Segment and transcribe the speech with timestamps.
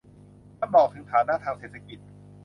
[0.59, 1.99] มันบอกถึงฐานะทางเศรษฐกิจ